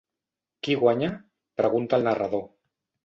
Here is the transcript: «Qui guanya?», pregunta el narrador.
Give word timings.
«Qui 0.67 0.77
guanya?», 0.83 1.11
pregunta 1.63 2.01
el 2.01 2.09
narrador. 2.11 2.47